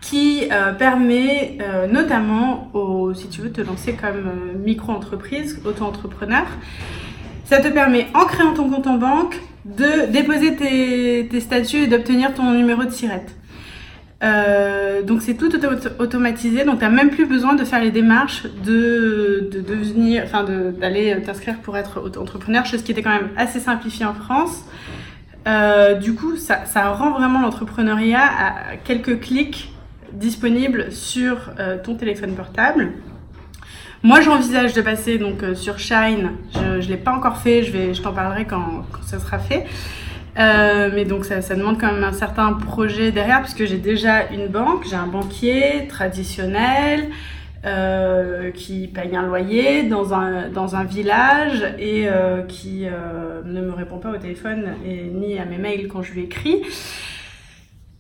qui 0.09 0.49
euh, 0.53 0.73
permet 0.73 1.59
euh, 1.61 1.89
notamment, 1.89 2.71
si 3.15 3.29
tu 3.29 3.41
veux 3.41 3.51
te 3.51 3.61
lancer 3.61 3.95
comme 3.95 4.27
euh, 4.27 4.59
micro-entreprise, 4.65 5.61
auto-entrepreneur, 5.65 6.45
ça 7.45 7.61
te 7.61 7.69
permet, 7.69 8.07
en 8.15 8.25
créant 8.25 8.55
ton 8.55 8.71
compte 8.71 8.87
en 8.87 8.99
banque, 8.99 9.41
de 9.65 10.11
déposer 10.13 10.55
tes, 10.55 11.41
statuts 11.41 11.85
et 11.85 11.87
d'obtenir 11.89 12.35
ton 12.35 12.53
numéro 12.53 12.85
de 12.85 12.91
SIRET. 12.91 13.27
Donc 15.07 15.23
c'est 15.23 15.35
tout 15.35 15.55
auto 15.55 15.69
automatisé, 15.99 16.65
donc 16.65 16.79
tu 16.79 16.85
n'as 16.85 16.91
même 16.91 17.11
plus 17.11 17.27
besoin 17.27 17.55
de 17.55 17.65
faire 17.65 17.81
les 17.81 17.91
démarches 17.91 18.45
de, 18.65 19.51
de 19.53 20.23
enfin 20.25 20.45
d'aller 20.45 21.21
t'inscrire 21.25 21.59
pour 21.59 21.77
être 21.77 22.01
auto-entrepreneur, 22.01 22.65
chose 22.65 22.83
qui 22.83 22.93
était 22.93 23.03
quand 23.03 23.15
même 23.15 23.31
assez 23.37 23.61
simplifiée 23.61 24.07
en 24.07 24.15
France. 24.15 24.65
Du 26.01 26.15
coup, 26.15 26.37
ça 26.37 26.91
rend 26.93 27.11
vraiment 27.11 27.41
l'entrepreneuriat 27.41 28.25
à 28.25 28.77
quelques 28.77 29.21
clics 29.21 29.73
disponible 30.17 30.93
sur 30.93 31.51
euh, 31.59 31.79
ton 31.83 31.95
téléphone 31.95 32.35
portable. 32.35 32.93
Moi, 34.03 34.21
j'envisage 34.21 34.73
de 34.73 34.83
passer 34.83 35.19
donc 35.19 35.43
euh, 35.43 35.55
sur 35.55 35.79
Shine. 35.79 36.33
Je 36.55 36.61
ne 36.61 36.81
l'ai 36.81 36.97
pas 36.97 37.13
encore 37.13 37.39
fait. 37.39 37.63
Je 37.63 37.93
je 37.93 38.03
t'en 38.03 38.13
parlerai 38.13 38.45
quand, 38.45 38.85
ça 39.05 39.19
sera 39.19 39.39
fait. 39.39 39.67
Euh, 40.39 40.91
mais 40.95 41.05
donc 41.05 41.25
ça, 41.25 41.41
demande 41.55 41.81
quand 41.81 41.93
même 41.93 42.05
un 42.05 42.13
certain 42.13 42.53
projet 42.53 43.11
derrière 43.11 43.41
puisque 43.41 43.65
j'ai 43.65 43.79
déjà 43.79 44.27
une 44.31 44.49
banque, 44.49 44.85
j'ai 44.89 44.97
un 44.97 45.07
banquier 45.07 45.87
traditionnel 45.89 47.09
qui 48.55 48.87
paye 48.87 49.17
un 49.17 49.27
loyer 49.27 49.83
dans 49.83 50.15
un, 50.15 50.51
dans 50.51 50.77
un 50.77 50.85
village 50.85 51.67
et 51.81 52.07
qui 52.47 52.85
ne 52.87 53.61
me 53.61 53.73
répond 53.73 53.99
pas 53.99 54.11
au 54.11 54.17
téléphone 54.19 54.75
et, 54.87 55.11
ni 55.13 55.37
à 55.37 55.45
mes 55.47 55.59
mails 55.59 55.89
quand 55.89 56.01
je 56.01 56.13
lui 56.13 56.25
écris 56.25 56.63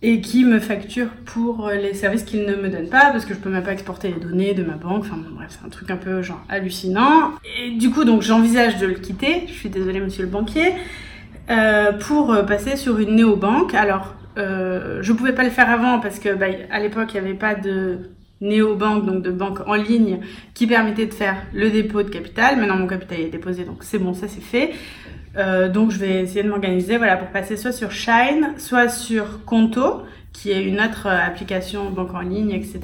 et 0.02 0.20
qui 0.20 0.44
me 0.44 0.60
facture 0.60 1.08
pour 1.24 1.70
les 1.70 1.94
services 1.94 2.22
qu'il 2.22 2.44
ne 2.44 2.54
me 2.54 2.68
donne 2.68 2.88
pas 2.88 3.10
parce 3.12 3.24
que 3.24 3.32
je 3.32 3.38
peux 3.38 3.48
même 3.48 3.62
pas 3.62 3.72
exporter 3.72 4.08
les 4.08 4.20
données 4.20 4.54
de 4.54 4.62
ma 4.62 4.74
banque. 4.74 5.04
Enfin 5.04 5.16
bref, 5.32 5.58
c'est 5.58 5.66
un 5.66 5.70
truc 5.70 5.90
un 5.90 5.96
peu 5.96 6.22
genre 6.22 6.44
hallucinant. 6.48 7.32
Et 7.58 7.70
du 7.70 7.90
coup, 7.90 8.04
donc 8.04 8.22
j'envisage 8.22 8.78
de 8.78 8.86
le 8.86 8.94
quitter. 8.94 9.44
Je 9.46 9.52
suis 9.52 9.70
désolée, 9.70 10.00
monsieur 10.00 10.22
le 10.22 10.28
banquier. 10.28 10.74
Euh, 11.48 11.92
pour 11.92 12.32
euh, 12.32 12.42
passer 12.42 12.76
sur 12.76 12.98
une 12.98 13.14
néobanque. 13.16 13.74
Alors, 13.74 14.14
euh, 14.36 14.98
je 15.02 15.12
pouvais 15.12 15.32
pas 15.32 15.44
le 15.44 15.50
faire 15.50 15.70
avant 15.70 16.00
parce 16.00 16.18
que 16.18 16.34
bah, 16.34 16.46
à 16.70 16.80
l'époque, 16.80 17.10
il 17.14 17.20
n'y 17.20 17.28
avait 17.28 17.38
pas 17.38 17.54
de 17.54 18.10
néobanque, 18.40 19.06
donc 19.06 19.22
de 19.22 19.30
banque 19.30 19.60
en 19.66 19.74
ligne, 19.74 20.18
qui 20.54 20.66
permettait 20.66 21.06
de 21.06 21.14
faire 21.14 21.36
le 21.54 21.70
dépôt 21.70 22.02
de 22.02 22.10
capital. 22.10 22.58
Maintenant, 22.58 22.76
mon 22.76 22.88
capital 22.88 23.20
est 23.20 23.28
déposé, 23.28 23.64
donc 23.64 23.78
c'est 23.82 23.98
bon, 23.98 24.12
ça 24.12 24.26
c'est 24.28 24.42
fait. 24.42 24.72
Euh, 25.36 25.68
donc, 25.68 25.90
je 25.90 25.98
vais 25.98 26.22
essayer 26.22 26.42
de 26.42 26.48
m'organiser 26.48 26.96
voilà, 26.96 27.16
pour 27.16 27.28
passer 27.28 27.56
soit 27.56 27.72
sur 27.72 27.90
Shine, 27.90 28.54
soit 28.58 28.88
sur 28.88 29.44
Conto, 29.44 30.02
qui 30.32 30.50
est 30.50 30.64
une 30.64 30.80
autre 30.80 31.06
application 31.06 31.90
banque 31.90 32.14
en 32.14 32.20
ligne, 32.20 32.52
etc. 32.52 32.80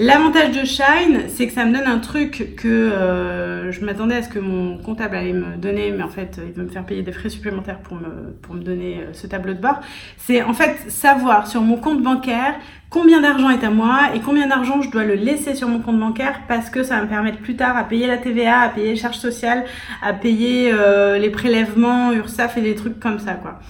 L'avantage 0.00 0.50
de 0.50 0.64
Shine, 0.64 1.28
c'est 1.28 1.46
que 1.46 1.52
ça 1.52 1.64
me 1.64 1.72
donne 1.72 1.86
un 1.86 2.00
truc 2.00 2.56
que 2.56 2.66
euh, 2.66 3.70
je 3.70 3.84
m'attendais 3.84 4.16
à 4.16 4.22
ce 4.22 4.28
que 4.28 4.40
mon 4.40 4.76
comptable 4.76 5.14
allait 5.14 5.32
me 5.32 5.56
donner, 5.56 5.92
mais 5.92 6.02
en 6.02 6.08
fait, 6.08 6.40
il 6.44 6.52
veut 6.52 6.64
me 6.64 6.68
faire 6.68 6.84
payer 6.84 7.02
des 7.02 7.12
frais 7.12 7.28
supplémentaires 7.28 7.78
pour 7.78 7.98
me, 7.98 8.32
pour 8.42 8.56
me 8.56 8.60
donner 8.60 9.02
euh, 9.02 9.12
ce 9.12 9.28
tableau 9.28 9.54
de 9.54 9.60
bord. 9.60 9.78
C'est 10.16 10.42
en 10.42 10.52
fait 10.52 10.90
savoir 10.90 11.46
sur 11.46 11.60
mon 11.60 11.76
compte 11.76 12.02
bancaire 12.02 12.56
combien 12.90 13.20
d'argent 13.20 13.50
est 13.50 13.62
à 13.62 13.70
moi 13.70 14.08
et 14.16 14.18
combien 14.18 14.48
d'argent 14.48 14.82
je 14.82 14.90
dois 14.90 15.04
le 15.04 15.14
laisser 15.14 15.54
sur 15.54 15.68
mon 15.68 15.78
compte 15.78 16.00
bancaire 16.00 16.40
parce 16.48 16.70
que 16.70 16.82
ça 16.82 16.96
va 16.96 17.02
me 17.02 17.08
permettre 17.08 17.38
plus 17.38 17.54
tard 17.54 17.76
à 17.76 17.84
payer 17.84 18.08
la 18.08 18.18
TVA, 18.18 18.62
à 18.62 18.68
payer 18.70 18.88
les 18.90 18.96
charges 18.96 19.18
sociales, 19.18 19.64
à 20.02 20.12
payer 20.12 20.72
euh, 20.72 21.18
les 21.18 21.30
prélèvements, 21.30 22.12
URSAF 22.12 22.56
et 22.56 22.62
des 22.62 22.74
trucs 22.74 22.98
comme 22.98 23.20
ça, 23.20 23.34
quoi. 23.34 23.60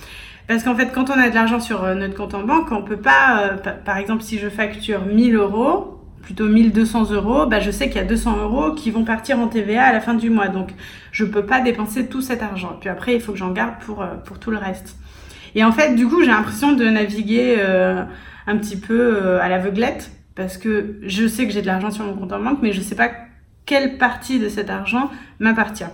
Parce 0.47 0.63
qu'en 0.65 0.75
fait, 0.75 0.91
quand 0.91 1.11
on 1.11 1.19
a 1.19 1.29
de 1.29 1.35
l'argent 1.35 1.61
sur 1.61 1.85
euh, 1.85 1.95
notre 1.95 2.15
compte 2.15 2.33
en 2.33 2.45
banque, 2.45 2.73
on 2.73 2.83
peut 2.83 2.97
pas, 2.97 3.57
par 3.85 3.99
exemple, 3.99 4.23
si 4.23 4.39
je 4.39 4.49
facture 4.49 5.05
1000 5.05 5.37
euros, 5.37 5.94
plutôt 6.25 6.47
1200 6.49 7.13
euros, 7.13 7.47
bah, 7.47 7.61
je 7.61 7.71
sais 7.71 7.89
qu'il 7.89 7.97
y 7.97 8.01
a 8.01 8.05
200 8.05 8.39
euros 8.39 8.73
qui 8.73 8.91
vont 8.91 9.05
partir 9.05 9.39
en 9.39 9.47
TVA 9.47 9.85
à 9.85 9.93
la 9.93 10.01
fin 10.01 10.15
du 10.15 10.31
mois. 10.31 10.49
Donc, 10.49 10.71
je 11.13 11.25
peux 11.25 11.45
pas 11.45 11.61
dépenser 11.61 12.07
tout 12.07 12.23
cet 12.23 12.43
argent. 12.43 12.77
Puis 12.81 12.89
après, 12.89 13.15
il 13.15 13.21
faut 13.21 13.33
que 13.33 13.39
j'en 13.39 13.53
garde 13.53 13.75
pour, 13.81 14.03
euh, 14.03 14.15
pour 14.25 14.39
tout 14.39 14.51
le 14.51 14.57
reste. 14.57 14.97
Et 15.55 15.63
en 15.63 15.71
fait, 15.71 15.95
du 15.95 16.09
coup, 16.09 16.23
j'ai 16.23 16.31
l'impression 16.31 16.73
de 16.73 16.85
naviguer 16.87 17.57
euh, 17.59 18.03
un 18.47 18.57
petit 18.57 18.77
peu 18.77 18.99
euh, 18.99 19.41
à 19.41 19.49
l'aveuglette 19.49 20.11
parce 20.35 20.57
que 20.57 20.97
je 21.03 21.29
sais 21.29 21.47
que 21.47 21.53
j'ai 21.53 21.63
de 21.63 21.67
l'argent 21.67 21.91
sur 21.91 22.05
mon 22.05 22.15
compte 22.15 22.33
en 22.33 22.41
banque, 22.41 22.59
mais 22.63 22.73
je 22.73 22.81
sais 22.81 22.97
pas 22.97 23.11
quelle 23.67 23.99
partie 23.99 24.41
de 24.41 24.49
cet 24.49 24.71
argent 24.71 25.11
m'appartient. 25.39 25.85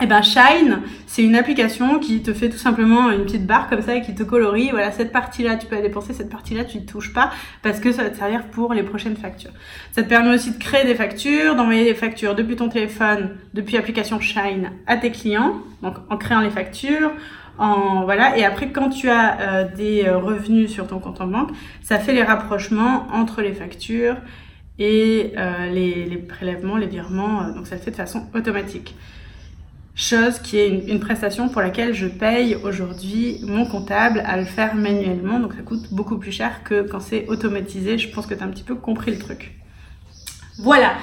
Et 0.00 0.04
eh 0.04 0.06
ben 0.06 0.22
Shine, 0.22 0.80
c'est 1.06 1.22
une 1.22 1.36
application 1.36 1.98
qui 1.98 2.22
te 2.22 2.32
fait 2.32 2.48
tout 2.48 2.56
simplement 2.56 3.10
une 3.10 3.24
petite 3.24 3.46
barre 3.46 3.68
comme 3.68 3.82
ça 3.82 3.94
et 3.96 4.00
qui 4.00 4.14
te 4.14 4.22
colorie. 4.22 4.70
Voilà, 4.70 4.92
cette 4.92 5.12
partie-là, 5.12 5.56
tu 5.56 5.66
peux 5.66 5.74
la 5.74 5.82
dépenser, 5.82 6.14
cette 6.14 6.30
partie-là, 6.30 6.64
tu 6.64 6.78
ne 6.78 6.86
touches 6.86 7.12
pas 7.12 7.30
parce 7.62 7.80
que 7.80 7.92
ça 7.92 8.04
va 8.04 8.08
te 8.08 8.16
servir 8.16 8.44
pour 8.46 8.72
les 8.72 8.82
prochaines 8.82 9.16
factures. 9.16 9.50
Ça 9.92 10.02
te 10.02 10.08
permet 10.08 10.34
aussi 10.34 10.52
de 10.52 10.58
créer 10.58 10.86
des 10.86 10.94
factures, 10.94 11.54
d'envoyer 11.54 11.84
des 11.84 11.92
factures 11.92 12.34
depuis 12.34 12.56
ton 12.56 12.70
téléphone, 12.70 13.36
depuis 13.52 13.74
l'application 13.74 14.20
Shine 14.20 14.70
à 14.86 14.96
tes 14.96 15.10
clients, 15.10 15.56
donc 15.82 15.96
en 16.08 16.16
créant 16.16 16.40
les 16.40 16.48
factures. 16.48 17.10
En, 17.58 18.04
voilà, 18.04 18.38
et 18.38 18.44
après, 18.46 18.70
quand 18.70 18.88
tu 18.88 19.10
as 19.10 19.38
euh, 19.38 19.68
des 19.76 20.04
euh, 20.06 20.16
revenus 20.16 20.70
sur 20.70 20.86
ton 20.86 20.98
compte 20.98 21.20
en 21.20 21.26
banque, 21.26 21.50
ça 21.82 21.98
fait 21.98 22.14
les 22.14 22.22
rapprochements 22.22 23.06
entre 23.12 23.42
les 23.42 23.52
factures 23.52 24.16
et 24.78 25.34
euh, 25.36 25.66
les, 25.66 26.06
les, 26.06 26.16
prélèvements, 26.16 26.78
les 26.78 26.86
virements. 26.86 27.50
donc, 27.50 27.66
ça 27.66 27.74
le 27.74 27.82
fait 27.82 27.90
de 27.90 27.96
façon 27.96 28.28
automatique 28.34 28.94
chose 30.00 30.38
qui 30.38 30.58
est 30.58 30.68
une, 30.68 31.00
prestation 31.00 31.48
pour 31.48 31.60
laquelle 31.60 31.94
je 31.94 32.06
paye 32.06 32.56
aujourd'hui 32.56 33.40
mon 33.42 33.66
comptable 33.66 34.22
à 34.26 34.36
le 34.36 34.44
faire 34.44 34.74
manuellement. 34.74 35.38
Donc 35.38 35.54
ça 35.54 35.62
coûte 35.62 35.92
beaucoup 35.92 36.18
plus 36.18 36.32
cher 36.32 36.62
que 36.64 36.82
quand 36.82 37.00
c'est 37.00 37.26
automatisé. 37.28 37.98
Je 37.98 38.08
pense 38.08 38.26
que 38.26 38.34
tu 38.34 38.42
as 38.42 38.46
un 38.46 38.50
petit 38.50 38.62
peu 38.62 38.74
compris 38.74 39.10
le 39.10 39.18
truc. 39.18 39.54
Voilà. 40.58 40.94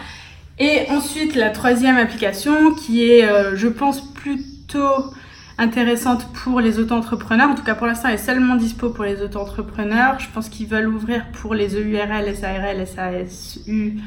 Et 0.59 0.89
ensuite, 0.89 1.35
la 1.35 1.51
troisième 1.51 1.97
application 1.97 2.73
qui 2.73 3.11
est, 3.11 3.25
euh, 3.25 3.55
je 3.55 3.67
pense, 3.67 4.01
plutôt 4.13 5.13
intéressante 5.59 6.27
pour 6.33 6.59
les 6.59 6.79
auto-entrepreneurs. 6.79 7.49
En 7.49 7.55
tout 7.55 7.63
cas, 7.63 7.75
pour 7.75 7.87
l'instant, 7.87 8.09
elle 8.09 8.15
est 8.15 8.17
seulement 8.17 8.55
dispo 8.55 8.89
pour 8.89 9.03
les 9.03 9.21
auto-entrepreneurs. 9.21 10.19
Je 10.19 10.27
pense 10.33 10.49
qu'ils 10.49 10.67
veulent 10.67 10.87
ouvrir 10.87 11.25
pour 11.33 11.53
les 11.53 11.75
EURL, 11.75 12.35
SARL, 12.35 12.87
SASU, 12.87 13.99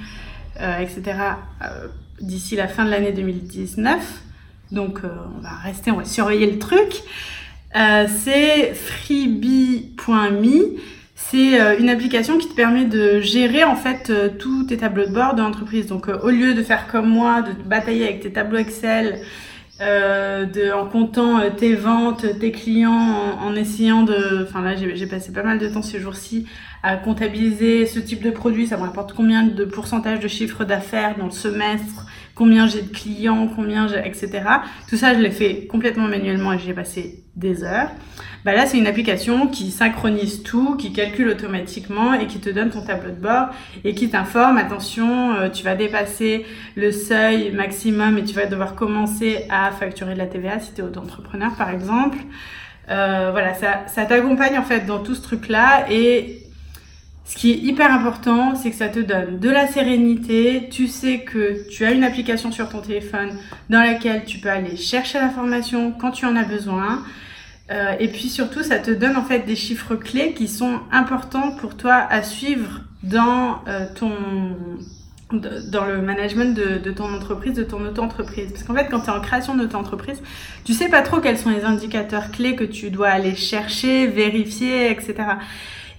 euh, 0.61 0.79
etc. 0.79 1.03
Euh, 1.63 1.87
d'ici 2.21 2.57
la 2.57 2.67
fin 2.69 2.85
de 2.85 2.91
l'année 2.91 3.13
2019. 3.13 4.23
Donc 4.73 5.01
euh, 5.05 5.09
on 5.37 5.41
va 5.41 5.51
rester, 5.63 5.91
on 5.91 5.97
va 5.97 6.05
surveiller 6.05 6.51
le 6.51 6.59
truc. 6.59 7.03
Euh, 7.77 8.07
c'est 8.09 8.75
freebie.me. 8.75 9.99
C'est 11.15 11.61
euh, 11.61 11.79
une 11.79 11.89
application 11.89 12.39
qui 12.39 12.49
te 12.49 12.55
permet 12.55 12.85
de 12.87 13.21
gérer 13.21 13.65
en 13.65 13.77
fait 13.77 14.13
tous 14.39 14.65
tes 14.65 14.77
tableaux 14.77 15.07
de 15.07 15.13
bord 15.13 15.35
de 15.35 15.43
l'entreprise. 15.43 15.87
Donc 15.87 16.09
au 16.09 16.31
lieu 16.31 16.55
de 16.55 16.63
faire 16.63 16.87
comme 16.89 17.09
moi, 17.09 17.43
de 17.43 17.53
batailler 17.53 18.05
avec 18.05 18.21
tes 18.21 18.33
tableaux 18.33 18.59
Excel, 18.59 19.21
de, 19.81 20.73
en 20.73 20.87
comptant 20.87 21.41
tes 21.57 21.75
ventes, 21.75 22.27
tes 22.39 22.53
clients, 22.53 23.39
en, 23.41 23.55
essayant 23.55 24.03
de... 24.03 24.45
Enfin 24.47 24.61
là 24.61 24.75
j'ai 24.77 25.07
passé 25.07 25.33
pas 25.33 25.43
mal 25.43 25.59
de 25.59 25.69
temps 25.69 25.83
ces 25.83 25.99
jours-ci 26.01 26.47
à 26.83 26.97
comptabiliser 26.97 27.87
ce 27.87 27.99
type 27.99 28.23
de 28.23 28.31
produit, 28.31 28.67
ça 28.67 28.77
me 28.77 28.83
rapporte 28.83 29.13
combien 29.13 29.45
de 29.45 29.65
pourcentage 29.65 30.21
de 30.21 30.29
chiffre 30.29 30.65
d'affaires 30.65 31.17
dans 31.19 31.27
le 31.27 31.31
semestre, 31.31 32.07
combien 32.35 32.67
j'ai 32.67 32.83
de 32.83 32.89
clients, 32.89 33.49
combien 33.55 33.87
j'ai, 33.87 33.99
etc. 33.99 34.43
Tout 34.89 34.97
ça, 34.97 35.15
je 35.15 35.21
l'ai 35.21 35.31
fait 35.31 35.67
complètement 35.67 36.09
manuellement 36.09 36.53
et 36.55 36.59
j'ai 36.59 36.73
passé 36.73 37.23
des 37.37 37.65
heures. 37.65 37.91
Bah 38.45 38.55
là, 38.55 38.65
c'est 38.65 38.79
une 38.79 38.87
application 38.87 39.49
qui 39.49 39.71
synchronise 39.71 40.43
tout, 40.43 40.75
qui 40.77 40.95
calcule 40.95 41.29
automatiquement 41.29 42.15
et 42.15 42.27
qui 42.27 42.39
te 42.41 42.49
donne 42.49 42.71
ton 42.71 42.83
tableau 42.83 43.11
de 43.11 43.21
bord 43.21 43.49
et 43.85 43.95
qui 43.95 44.09
t'informe, 44.09 44.57
attention, 44.57 45.35
euh, 45.35 45.51
tu 45.51 45.63
vas 45.63 45.75
dépasser 45.75 46.47
le 46.75 46.91
seuil 46.91 47.53
maximum 47.53 48.17
et 48.17 48.25
tu 48.25 48.35
vas 48.35 48.47
devoir 48.47 48.75
commencer 48.75 49.45
à 49.51 49.71
facturer 49.73 50.15
de 50.15 50.19
la 50.19 50.27
TVA 50.27 50.59
si 50.59 50.73
tu 50.73 50.81
es 50.81 50.85
auto-entrepreneur, 50.85 51.55
par 51.57 51.69
exemple. 51.69 52.17
Euh, 52.89 53.29
voilà, 53.31 53.53
ça, 53.53 53.85
ça 53.87 54.07
t'accompagne 54.07 54.59
en 54.59 54.63
fait 54.63 54.87
dans 54.87 55.01
tout 55.01 55.15
ce 55.15 55.23
truc-là 55.23 55.85
et 55.91 56.40
ce 57.31 57.37
qui 57.37 57.53
est 57.53 57.59
hyper 57.59 57.93
important, 57.93 58.57
c'est 58.57 58.71
que 58.71 58.77
ça 58.77 58.89
te 58.89 58.99
donne 58.99 59.39
de 59.39 59.49
la 59.49 59.69
sérénité. 59.69 60.69
Tu 60.69 60.89
sais 60.89 61.21
que 61.21 61.65
tu 61.71 61.85
as 61.85 61.93
une 61.93 62.03
application 62.03 62.51
sur 62.51 62.69
ton 62.69 62.81
téléphone 62.81 63.39
dans 63.69 63.79
laquelle 63.79 64.25
tu 64.25 64.39
peux 64.39 64.51
aller 64.51 64.77
chercher 64.77 65.21
l'information 65.21 65.93
quand 65.93 66.11
tu 66.11 66.27
en 66.27 66.35
as 66.35 66.43
besoin. 66.43 67.05
Euh, 67.71 67.95
et 68.01 68.09
puis 68.09 68.29
surtout, 68.29 68.65
ça 68.65 68.81
te 68.81 68.91
donne 68.91 69.17
en 69.17 69.23
fait 69.23 69.47
des 69.47 69.55
chiffres 69.55 69.95
clés 69.95 70.35
qui 70.35 70.49
sont 70.49 70.81
importants 70.91 71.53
pour 71.53 71.77
toi 71.77 71.95
à 71.95 72.25
suivre 72.25 72.81
dans 73.05 73.63
euh, 73.69 73.87
ton 73.95 74.11
dans 75.33 75.85
le 75.85 76.03
management 76.03 76.57
de, 76.57 76.79
de, 76.79 76.91
ton 76.91 77.15
entreprise, 77.15 77.55
de 77.55 77.63
ton 77.63 77.87
auto-entreprise. 77.87 78.51
Parce 78.51 78.65
qu'en 78.65 78.75
fait, 78.75 78.89
quand 78.91 79.03
tu 79.03 79.07
es 79.07 79.13
en 79.13 79.21
création 79.21 79.55
d'auto-entreprise, 79.55 80.21
tu 80.65 80.73
sais 80.73 80.89
pas 80.89 81.03
trop 81.03 81.21
quels 81.21 81.39
sont 81.39 81.51
les 81.51 81.63
indicateurs 81.63 82.33
clés 82.33 82.57
que 82.57 82.65
tu 82.65 82.91
dois 82.91 83.11
aller 83.11 83.37
chercher, 83.37 84.09
vérifier, 84.09 84.91
etc. 84.91 85.15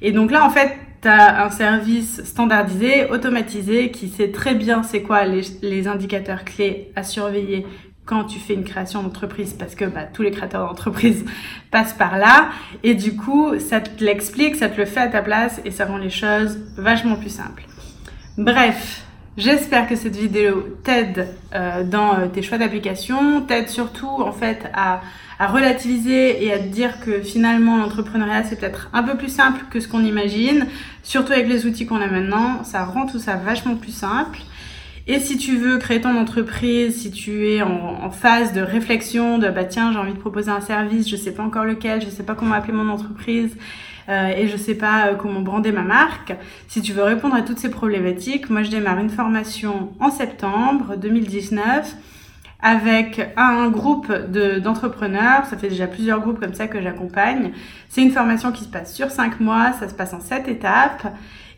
Et 0.02 0.12
donc 0.12 0.32
là, 0.32 0.46
en 0.46 0.50
fait, 0.50 0.72
tu 1.02 1.08
as 1.08 1.44
un 1.44 1.50
service 1.50 2.24
standardisé, 2.24 3.06
automatisé, 3.06 3.92
qui 3.92 4.10
sait 4.10 4.32
très 4.32 4.56
bien 4.56 4.84
c'est 4.84 5.02
quoi 5.02 5.26
les, 5.26 5.88
indicateurs 5.88 6.44
clés 6.44 6.92
à 6.96 7.04
surveiller 7.04 7.66
quand 8.06 8.26
tu 8.26 8.40
fais 8.40 8.56
une 8.56 8.64
création 8.64 9.04
d'entreprise, 9.04 9.54
parce 9.54 9.76
que 9.76 9.86
bah, 9.86 10.04
tous 10.04 10.22
les 10.24 10.32
créateurs 10.32 10.68
d'entreprise 10.68 11.24
passent 11.72 11.94
par 11.94 12.18
là. 12.18 12.50
Et 12.84 12.96
du 12.96 13.16
coup, 13.16 13.58
ça 13.60 13.80
te 13.80 14.04
l'explique, 14.04 14.56
ça 14.56 14.70
te 14.70 14.78
le 14.78 14.86
fait 14.86 15.02
à 15.02 15.08
ta 15.08 15.22
place, 15.22 15.62
et 15.66 15.72
ça 15.72 15.86
rend 15.86 15.98
les 15.98 16.10
choses 16.10 16.60
vachement 16.78 17.16
plus 17.16 17.30
simples. 17.30 17.64
Bref, 18.38 19.06
J'espère 19.38 19.88
que 19.88 19.96
cette 19.96 20.18
vidéo 20.18 20.78
t'aide 20.84 21.30
euh, 21.56 21.86
dans 21.86 22.16
euh, 22.16 22.28
tes 22.28 22.42
choix 22.42 22.58
d'application, 22.58 23.42
t'aide 23.42 23.70
surtout 23.70 24.10
en 24.10 24.34
fait 24.34 24.70
à 24.74 25.00
à 25.42 25.48
relativiser 25.48 26.46
et 26.46 26.54
à 26.54 26.60
te 26.60 26.68
dire 26.68 27.00
que 27.00 27.20
finalement 27.20 27.76
l'entrepreneuriat 27.78 28.44
c'est 28.44 28.60
peut-être 28.60 28.92
un 28.94 29.02
peu 29.02 29.18
plus 29.18 29.34
simple 29.34 29.66
que 29.72 29.80
ce 29.80 29.88
qu'on 29.88 30.06
imagine, 30.06 30.68
surtout 31.02 31.34
avec 31.34 31.48
les 31.48 31.66
outils 31.66 31.88
qu'on 31.88 32.00
a 32.00 32.06
maintenant, 32.06 32.64
ça 32.64 32.86
rend 32.86 33.08
tout 33.08 33.18
ça 33.18 33.38
vachement 33.38 33.76
plus 33.76 33.92
simple. 33.92 34.38
Et 35.08 35.20
si 35.20 35.38
tu 35.38 35.58
veux 35.58 35.80
créer 35.80 36.00
ton 36.00 36.16
entreprise, 36.16 37.02
si 37.02 37.10
tu 37.10 37.48
es 37.48 37.64
en, 37.64 38.12
phase 38.12 38.54
de 38.54 38.62
réflexion, 38.62 39.40
de 39.40 39.50
bah 39.50 39.64
tiens 39.64 39.92
j'ai 39.92 39.98
envie 39.98 40.14
de 40.14 40.20
proposer 40.20 40.52
un 40.52 40.62
service, 40.62 41.10
je 41.10 41.16
sais 41.16 41.32
pas 41.32 41.42
encore 41.42 41.66
lequel, 41.66 42.04
je 42.04 42.10
sais 42.12 42.22
pas 42.22 42.36
comment 42.36 42.54
appeler 42.54 42.74
mon 42.74 42.90
entreprise 42.90 43.58
euh, 44.10 44.28
et 44.28 44.48
je 44.48 44.58
sais 44.58 44.76
pas 44.76 45.08
euh, 45.08 45.16
comment 45.16 45.42
brander 45.42 45.72
ma 45.72 45.82
marque, 45.82 46.36
si 46.68 46.84
tu 46.84 46.94
veux 46.94 47.04
répondre 47.04 47.34
à 47.34 47.42
toutes 47.42 47.58
ces 47.58 47.72
problématiques, 47.72 48.52
moi 48.52 48.62
je 48.62 48.70
démarre 48.70 49.00
une 49.00 49.10
formation 49.10 49.90
en 50.00 50.12
septembre 50.12 50.98
2019 50.98 51.96
avec 52.62 53.22
un 53.38 53.70
groupe 53.70 54.12
d'entrepreneurs. 54.12 55.46
ça 55.46 55.58
fait 55.58 55.70
déjà 55.70 55.88
plusieurs 55.88 56.20
groupes 56.20 56.40
comme 56.40 56.54
ça 56.54 56.68
que 56.68 56.82
j'accompagne. 56.82 57.52
C'est 57.90 58.02
une 58.02 58.12
formation 58.12 58.52
qui 58.52 58.64
se 58.64 58.70
passe 58.70 58.94
sur 58.94 59.10
5 59.10 59.40
mois, 59.40 59.74
ça 59.74 59.90
se 59.90 59.94
passe 59.94 60.14
en 60.14 60.20
7 60.20 60.48
étapes. 60.48 61.08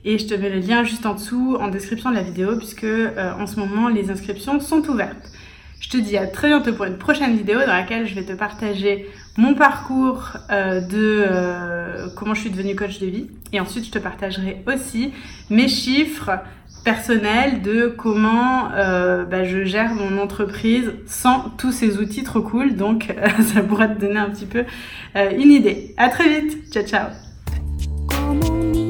Et 0.06 0.18
je 0.18 0.28
te 0.28 0.34
mets 0.34 0.50
le 0.50 0.60
lien 0.60 0.84
juste 0.84 1.06
en 1.06 1.14
dessous 1.14 1.58
en 1.60 1.70
description 1.70 2.10
de 2.10 2.16
la 2.16 2.24
vidéo 2.24 2.58
puisque 2.58 2.84
euh, 2.84 3.32
en 3.40 3.48
ce 3.48 3.58
moment 3.58 3.88
les 3.88 4.12
inscriptions 4.12 4.60
sont 4.60 4.86
ouvertes. 4.90 5.32
Je 5.80 5.90
te 5.90 5.98
dis 5.98 6.18
à 6.18 6.28
très 6.28 6.48
bientôt 6.48 6.74
pour 6.74 6.86
une 6.86 6.98
prochaine 6.98 7.36
vidéo 7.36 7.60
dans 7.60 7.74
laquelle 7.74 8.08
je 8.08 8.16
vais 8.16 8.24
te 8.24 8.34
partager 8.34 9.10
mon 9.38 9.54
parcours 9.54 10.38
euh, 10.50 10.80
de 10.80 11.26
euh, 11.28 12.08
comment 12.16 12.34
je 12.34 12.42
suis 12.42 12.50
devenue 12.50 12.76
coach 12.76 13.00
de 13.00 13.08
vie. 13.08 13.28
Et 13.52 13.60
ensuite, 13.60 13.86
je 13.86 13.92
te 13.92 14.00
partagerai 14.00 14.64
aussi 14.66 15.12
mes 15.50 15.68
chiffres 15.68 16.32
personnels 16.84 17.62
de 17.62 17.88
comment 17.88 18.70
bah, 18.70 19.44
je 19.44 19.64
gère 19.64 19.94
mon 19.94 20.22
entreprise 20.22 20.94
sans 21.06 21.50
tous 21.58 21.72
ces 21.72 21.98
outils 21.98 22.24
trop 22.24 22.42
cool. 22.42 22.76
Donc, 22.76 23.14
ça 23.54 23.62
pourra 23.62 23.88
te 23.88 24.00
donner 24.00 24.20
un 24.20 24.30
petit 24.30 24.46
peu 24.46 24.66
une 25.16 25.52
idée. 25.52 25.94
À 25.98 26.10
très 26.10 26.42
vite. 26.42 26.72
Ciao, 26.72 26.84
ciao. 26.84 28.83